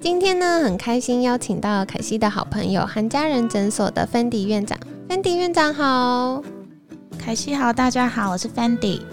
[0.00, 4.78] 今天呢，很开心邀请到凯西的好朋友韩家人诊所的芬迪院长。
[5.08, 6.40] 芬迪院长好，
[7.18, 9.04] 凯西好，大家好，我是芬迪。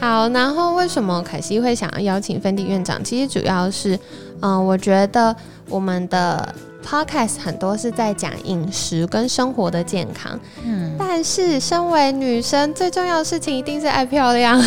[0.00, 3.04] 好，然后为什么凯西会想要邀请芬迪院长？
[3.04, 3.98] 其实主要是，
[4.40, 5.36] 嗯，我觉得
[5.68, 14.58] 我们的 podcast 很多是在讲饮食跟生活的健康，嗯，但是身为女生，最重要的事情一定是爱漂亮，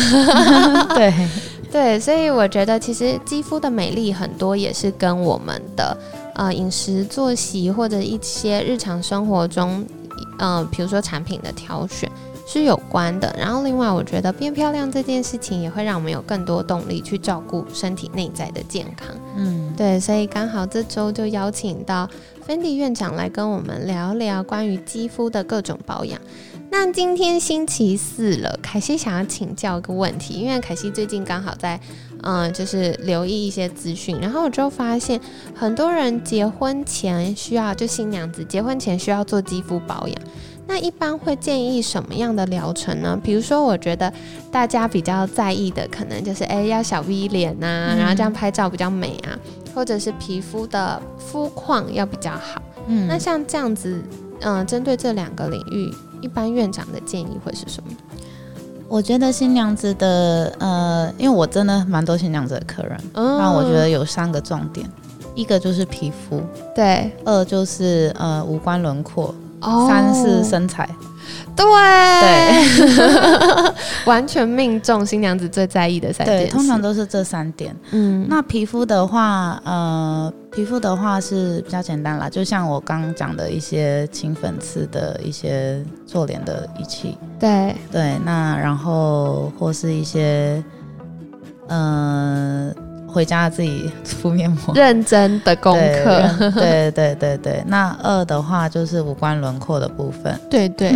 [0.94, 1.12] 对。
[1.76, 5.94] 对，所以我觉得其实肌肤的美丽很多也是跟我们的
[6.34, 9.84] 呃饮食作息或者一些日常生活中，
[10.38, 12.10] 呃，比如说产品的挑选
[12.46, 13.30] 是有关的。
[13.38, 19.08] 然后另外，我觉得变漂亮这件事情也会让我们有更多动力去照顾身体内在的健康。
[19.36, 22.08] 嗯，对，所以刚好这周就邀请到
[22.46, 26.18] 芬迪院长来跟我们聊聊关于肌肤的各种保养。
[26.78, 31.80] 那今天星期四了，凯西想要请教一个问题，因为凯西最近刚好在，
[32.22, 35.18] 嗯，就是留意一些资讯，然后我就发现
[35.54, 40.14] 很多人结婚前需要，就新娘子结婚前需要做肌肤保养。
[40.66, 43.18] 那一般会建议什么样的疗程呢？
[43.24, 44.12] 比如说，我觉得
[44.52, 49.32] 大家比较在意的，可能就是哎要小 V 脸呐，然后这样拍照比较美啊，
[49.74, 52.60] 或者是皮肤的肤况要比较好。
[52.86, 53.98] 嗯，那像这样子，
[54.40, 55.90] 嗯，针对这两个领域。
[56.20, 57.90] 一般院长的建议会是什么？
[58.88, 64.88] 我觉得新娘子的呃，因为我真的蛮多新娘子的客人，那我觉得有三个重点，
[65.34, 66.40] 一个就是皮肤，
[66.74, 70.88] 对；二就是呃五官轮廓，三是身材。
[71.56, 73.72] 对对，
[74.04, 76.44] 完全命中新娘子最在意的三点。
[76.44, 77.74] 对，通常都是这三点。
[77.92, 87.16] 嗯，那皮肤的话，呃，皮肤的话是比较简单啦，就像我刚刚讲的一些清粉刺的一些做脸的仪器。
[87.40, 90.62] 对对，那然后或是一些，
[91.68, 92.72] 呃，
[93.06, 96.50] 回家自己敷面膜，认真的功课。
[96.54, 100.38] 对对对对，那二的话就是五官轮廓的部分。
[100.50, 100.92] 对对。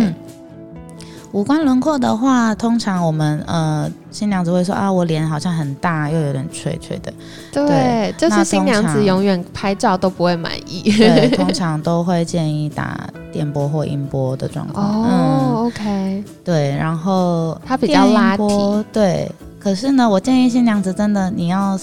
[1.33, 7.13] 五官轮廓的话，通常我们呃新娘子会说啊，我脸好像很大，又有点垂垂的。
[7.53, 10.91] 对，就是新娘子永远拍照都不会满意。
[10.91, 14.85] 对，通常都会建议打电波或音波的状况。
[14.85, 16.23] 哦，OK。
[16.43, 18.85] 对，然后它比较拉提。
[18.91, 21.79] 对，可是呢，我建议新娘子真的你要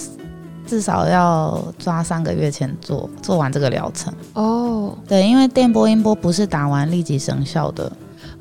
[0.67, 4.13] 至少要抓三个月前做做完这个疗程。
[4.35, 7.91] 哦，对，因为电波音波不是打完立即生效的。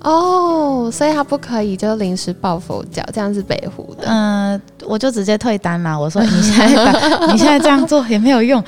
[0.02, 4.08] 哦，所以他不可以就临时抱佛脚，这样是北湖的。
[4.08, 6.00] 嗯，我就直接退单了。
[6.00, 8.64] 我说你现在 你现在这样做也没有用，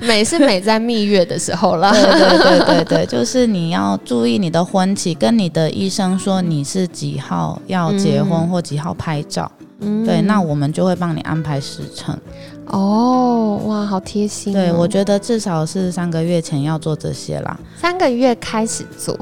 [0.00, 1.90] 美是美在蜜月的时候啦。
[1.90, 9.50] 对对对对对，就是你要注意你的婚期，跟你的医生说你是几号要结婚或几号拍照。
[9.80, 12.16] 嗯，对，那我们就会帮你安排时辰。
[12.66, 14.52] 哦，哇，好贴心。
[14.52, 17.58] 对，我觉得至少是三个月前要做这些啦。
[17.76, 19.18] 三个月开始做。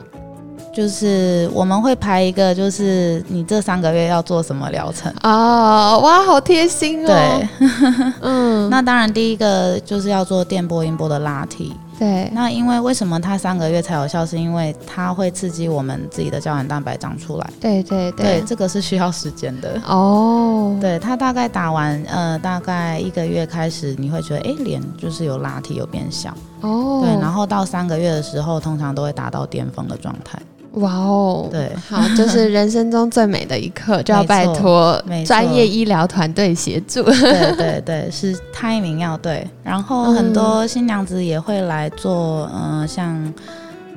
[0.75, 7.07] 就是我们会排一个，就是你这三个月要做什么疗程哦，哇，好贴心哦。
[7.07, 7.49] 对，
[8.23, 11.77] 嗯，那当然第一个就是要做电波音波的拉提。
[11.99, 14.27] 对，那因为为什么它三个月才有效？
[14.27, 17.51] 是因为它会刺激我们自己的胶原蛋白长出来。
[17.61, 20.77] 对对对，这个是需要时间的哦。
[20.81, 27.03] 对，它大概打完呃，大概一个月开始，你会觉得哎，脸就是有拉提，有变小哦。
[27.05, 30.41] 对，然后到三个月的时候，通常都会达到巅峰的状态。
[30.77, 37.03] 哇哦，对，好，就是人生中最美的一刻， 就要拜托专业医疗团队协助。
[37.03, 39.47] 对对对，是 timing 要对。
[39.63, 43.35] 然后很多新娘子也会来做，嗯，像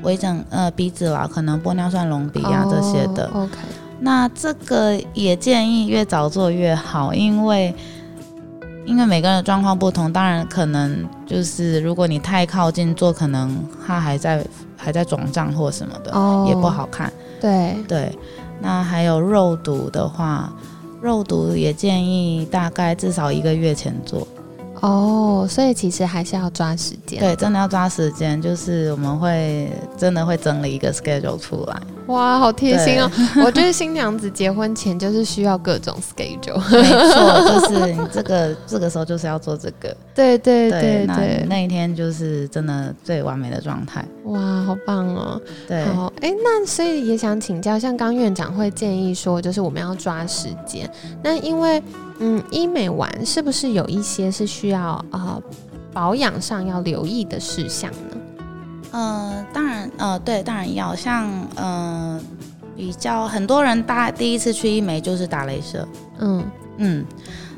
[0.02, 3.30] 微整呃鼻子啦，可能玻尿酸隆鼻啊这些的。
[3.34, 3.52] OK，
[4.02, 7.74] 那这个也建议越早做越好，因为
[8.86, 14.46] 因为每个人的状况不同，当然可能就是如果你太靠近做，可能它还在。
[14.86, 16.12] 还在肿胀或什么的，
[16.48, 17.12] 也不好看。
[17.42, 18.16] 对对，
[18.62, 20.54] 那还有肉毒的话，
[21.02, 24.28] 肉毒也建议大概至少一个月前做。
[24.86, 27.20] 哦，所以其实还是要抓时间。
[27.20, 31.82] 对，真的要抓时间，就是我们会真的会整理一个 schedule 出来。
[32.08, 33.10] 哇，好贴心哦！
[33.44, 36.60] 我觉得新娘子结婚前就是需要各种 schedule。
[36.72, 39.96] 没错，就是你这个这个时候就是要做这个。
[40.14, 44.06] 对对对对，那一天就是真的最完美的状态。
[44.26, 45.42] 哇，好棒哦！
[45.68, 50.88] 对，好，哎，那所以也想请教，像刚院长会建议说，就是我们要抓时间。
[51.24, 51.82] 那因为
[52.20, 55.40] 嗯，医美完是不是有一些是需要啊
[55.94, 58.18] 保养上要留意的事项呢？
[58.92, 62.20] 呃，当然，呃，对，当然要像，呃，
[62.76, 65.88] 比较很多人大第一次去医美就是打镭射，
[66.20, 66.44] 嗯。
[66.78, 67.06] 嗯，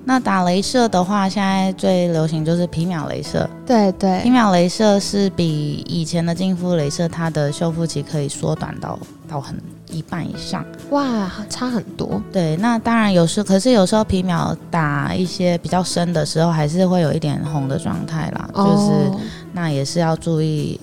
[0.05, 9.55] 那打镭射的话，现在最流行就是皮秒镭射，对对，皮秒镭射是比以前的净肤镭射，它的修复期可以缩短到到很
[9.89, 12.21] 一半以上，哇，差很多。
[12.31, 19.11] 对，那当然有时，可是有时候皮秒打一些比较深的时候，还是会有一点红的状态啦，就是
[19.53, 20.79] 那也是要注意。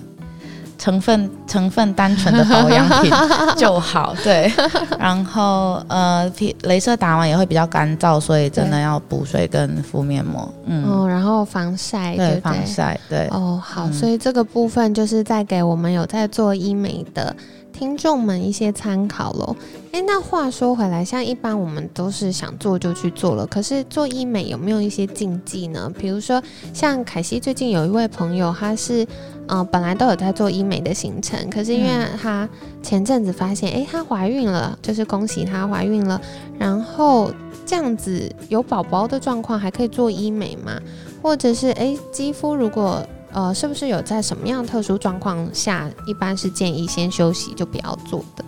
[0.77, 3.09] 成分成分单纯的保养品
[3.55, 4.51] 就好，对。
[4.99, 10.53] 然后呃，皮镭射打完也会比较干燥，所以真的要补水跟敷面膜。
[10.65, 13.25] 嗯，哦然后防晒，对防晒，对。
[13.31, 17.33] 哦，好，所以这个部分就是在给我们有在做医美的
[17.77, 19.55] 听众们一些参考喽。
[19.91, 25.91] 哎，那话说回来，像一般我们都是想做就去做了，可是做医美有没有一些禁忌呢？
[25.97, 26.41] 比如说
[26.73, 29.05] 像凯西最近有一位朋友，他是。
[29.47, 31.89] 嗯，本来都有在做医美的行程，可是因为
[32.19, 32.49] 她
[32.81, 36.19] 前阵子发现，哎，她怀孕了，就是恭喜她怀孕了。
[36.57, 37.31] 然后
[37.63, 40.81] 这样子有宝宝的状况还可以做医美吗？
[41.21, 43.05] 或者是哎，肌肤如果
[43.35, 48.45] 呃，是不是有在什么样特殊状况下，一般是建议先休息就不要做的？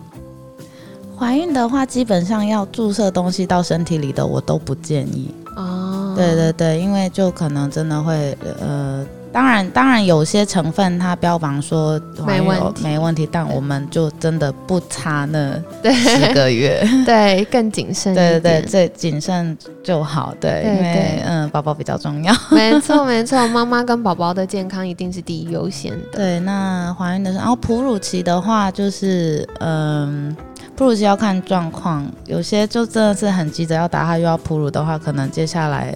[1.19, 5.29] 怀孕的话，基本上要注射东西到身体里的，我都不建议。
[5.57, 9.05] 哦，对对对，因为就可能真的会呃。
[9.37, 15.53] 当然，当然有些成分它标榜说没问题，没问题，但我们就真的不差那
[15.93, 26.07] 十个月， 对，更谨慎，对对对，最谨慎就好，对，因为嗯，宝宝比较重要， 没错没错，妈妈跟宝宝的健康一定是第一优先的。
[26.13, 30.35] 对，那怀孕的时候，然后哺乳期的话，就是嗯，
[30.75, 35.95] 哺乳期要看状况，有些就真的是很急着要打，他又要哺乳的话，可能接下来。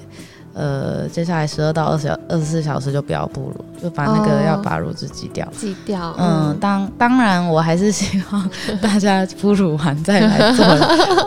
[0.54, 5.48] 呃，接下来十二到二十小二十四小时就不要哺乳，就把那个要把乳汁挤掉。
[5.58, 6.14] 挤掉。
[6.18, 8.50] 嗯，当当然，我还是希望
[8.82, 10.66] 大家哺乳完再来做，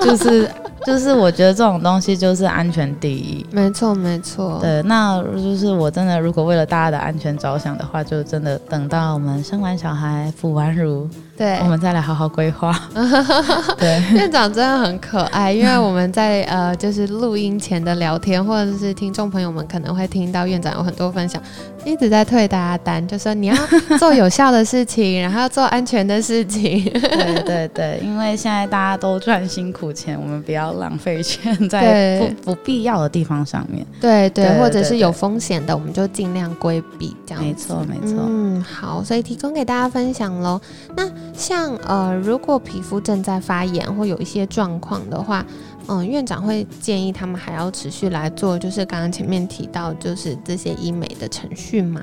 [0.03, 0.50] 就 是
[0.85, 3.44] 就是，我觉得这种东西就是安全第一。
[3.50, 4.59] 没错，没错。
[4.61, 11.09] 对，那就是我真的，如果为了大家的安全着想的话，就真的等到我们生完小孩、哺完乳。
[11.36, 12.72] 对，我们再来好好规划。
[13.76, 21.42] 对，院长真的很可爱，因为我们在呃，就是录音前的聊天，或者是听众朋友们可能会听到院长有很多分享，
[21.84, 23.56] 一直在退大家单，就说你要
[23.98, 26.84] 做有效的事情，然后要做安全的事情。
[26.92, 33.84] 对对对，因为现在大家都赚辛苦钱，我们不要浪费钱 在不不必要的地方上面。
[34.00, 37.16] 对对，或者是有风险的，我们就尽量规避。
[37.26, 38.25] 这样没错没错。
[38.28, 40.60] 嗯，好，所以提供给大家分享喽。
[40.96, 45.44] 那像呃，如果皮肤正在发炎或有一些状况的话，
[45.88, 52.00] 嗯，院长会建议他们还要持续来做，就是刚刚前面提到，就是这些医美的程序吗？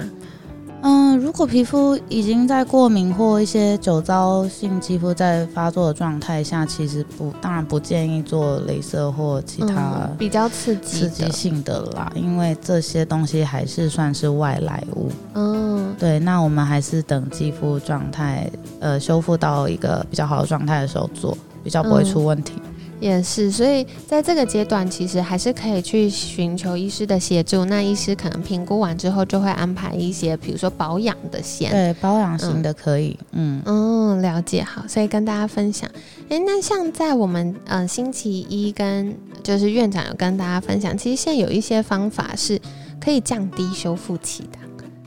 [0.83, 15.11] 嗯，如果皮肤已经在过敏或一些酒糟性肌肤在发作的状态下，其实不，当然不建议做镭射或其他比较刺激刺激性的啦，因为这些东西还是算是外来物。
[15.35, 15.70] 嗯，
[16.01, 22.53] 对，那我们还是等肌肤状态呃修复到一个比较好的状态的时候做，比较不会出问题。
[22.99, 27.65] 也是，所以在这个阶段，其实还是可以去寻求医师的协助。
[27.65, 33.15] 那医师可能评估完之后，就会安排一些，比如说保养的线，对，保养型的可以。
[33.33, 35.87] 嗯嗯，了解好，所以跟大家分享。
[36.29, 42.59] 诶，那像在我们嗯星期一跟就是院长有跟大家分享，其实现在有一些方法是
[42.99, 44.57] 可以降低修复期的。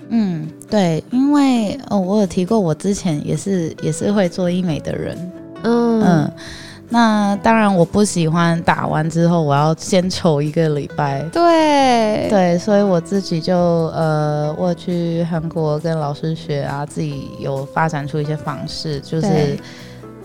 [0.08, 5.32] 嗯，对，因为哦，我有提过，我之前也是也是会做医美的人。
[5.62, 6.32] 嗯嗯。
[6.90, 11.23] 那当然，我不喜欢打完之后我要先丑一个礼拜。
[11.32, 19.58] 对对，所以我自己就呃，我去韩国跟老师学啊，自己有发展出一些方式，就是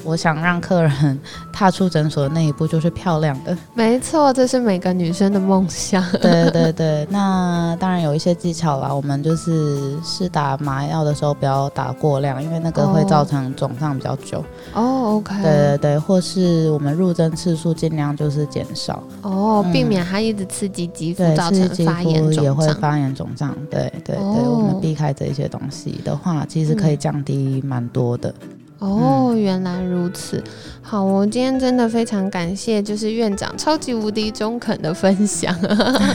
[0.03, 1.20] 我想让客人
[1.51, 3.58] 踏出诊所的那一步就是漂亮的。
[3.74, 6.03] 没错，这是每个女生的梦想。
[6.22, 8.94] 对对对，那当然有一些技巧啦。
[8.94, 14.44] 我们就是是打麻药的时候不要打过量，因为那个会造成肿胀比较久。
[14.74, 15.41] 哦，OK。
[15.41, 19.03] 对对对，或是我们入针次数尽量就是减少。
[19.22, 22.44] 哦，避免它一直刺激肌肤，造成发炎肿胀。
[22.44, 23.56] 也会发炎肿胀。
[23.70, 28.34] 对对对，我们避开这些东西的话，其实可以降低蛮多的。
[28.79, 30.43] 哦，原来如此。
[30.81, 35.55] 好，我今天真的非常感谢，就是院长超级无敌中肯的分享。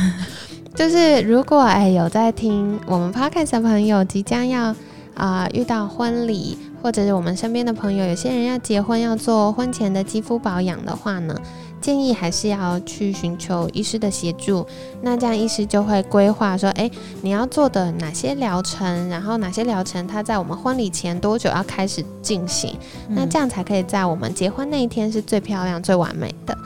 [0.74, 4.74] 就是如果哎有在听我们 podcast 的朋友，即将要
[5.14, 11.38] 啊遇到婚礼，或者是我们身边的朋友，有些人要结婚要做婚前的肌肤保养的话呢？
[11.84, 14.66] 建议还是要去寻求医师的协助，
[15.02, 22.74] 那这样医师就会规划说，哎，你要做的哪些疗程，然后哪些疗程它在我们婚礼前多久要开始进行，
[23.10, 26.56] 那这样才可以在我们结婚那一天是最漂亮、最完美的。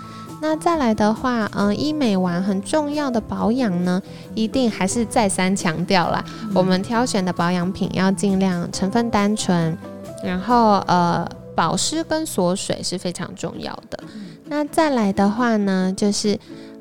[0.40, 4.00] 那再来的话，嗯，医美完很重要的保养呢，
[4.36, 9.76] 一定还是再三强调啦，我们挑选的保养品要尽量成分单纯，
[10.22, 13.98] 然后呃，保湿跟锁水是非常重要的。
[14.44, 16.38] 那再来的话呢，就是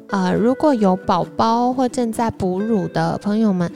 [0.10, 3.72] 呃，如果有宝宝或正在哺乳的朋友们，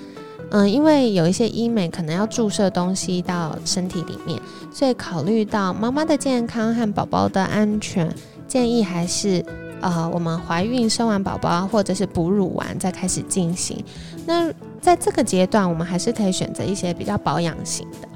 [0.51, 4.39] 嗯，因为有一些医美可能要注射东西到身体里面，
[4.71, 8.07] 所以考虑到妈妈的健康和宝宝的安全，
[8.47, 9.43] 建议还是
[9.81, 13.83] 呃，我们怀孕生完宝宝或者是哺乳完再开始进行。
[14.27, 18.07] 那在这个阶段，我们还是可以选择一些比较保养型的。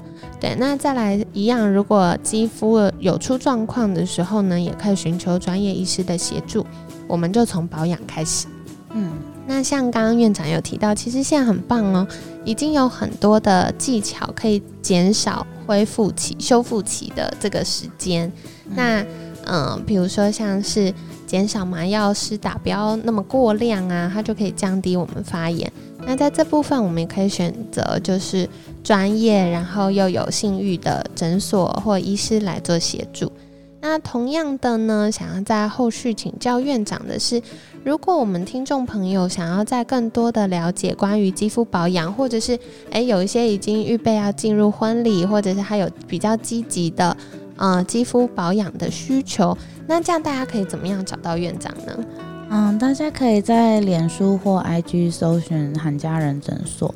[0.46, 6.64] 对，那再来一样，如果肌肤有出状况的时候呢，也可以寻求专业医师的协助。
[7.08, 8.46] 我们就从保养开始。
[8.92, 9.10] 嗯，
[9.44, 12.06] 那像刚刚院长有提到，其实现在很棒哦，
[12.44, 18.30] 已经有很多的技巧可以减少恢复期、修复期的这个时间。
[18.68, 19.04] 那
[19.46, 20.94] 嗯，比如说像是
[21.26, 25.72] 减少麻药施打不要那么过量啊，它就可以降低我们发炎。
[26.08, 28.48] 那在这部分，我们也可以选择就是
[28.86, 33.32] 专业，然后又有信誉的诊所或医师来做协助。
[33.80, 37.42] 那同样的呢，想要在后续请教院长的是，
[37.82, 42.56] 如果我们听众朋友想要在更多的了解关于肌肤保养，或者是
[42.92, 47.16] 诶有一些已经预备要进入婚礼，或者是还有比较积极的
[47.56, 52.04] 呃肌肤保养的需求，那这样大家可以怎么样找到院长呢？
[52.50, 56.94] 嗯，大家可以在脸书或 IG 搜寻韩家人诊所。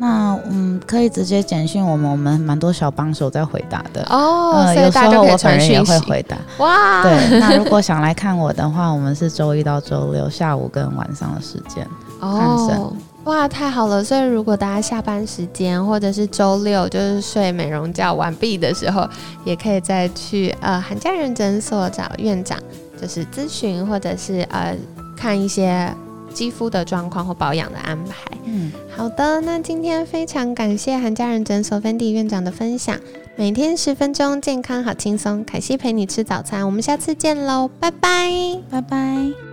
[0.00, 4.64] 那嗯，可以直接简讯我们，我们蛮多小帮手在回答的哦。
[4.74, 6.38] 有时候我本人也会回答。
[6.56, 7.38] 哇，对。
[7.38, 11.86] 那如果想来看我的话，我们是周一到周六下午跟晚上的时间
[12.18, 12.80] 看诊。
[13.24, 14.02] 哇，太好了！
[14.02, 19.06] 所以如果大家下班时间或者是周六就是睡美容觉完毕的时候，
[19.44, 22.58] 也可以再去呃韩家人诊所找院长。
[22.98, 24.76] 就是咨询或者是呃
[25.16, 25.90] 看一些
[26.32, 28.14] 肌肤的状况或保养的安排。
[28.44, 32.98] 嗯，好的，那今天非常感谢韩家人诊所芬迪院长的分享。
[33.36, 35.44] 每天十分钟，健康好轻松。
[35.44, 38.30] 凯西陪你吃早餐，我们下次见喽，拜拜，
[38.70, 39.49] 拜拜。